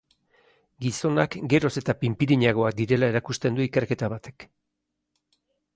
[0.85, 4.51] Gizonak geroz eta pinpirinagoak direla erakusten du ikerketa batek.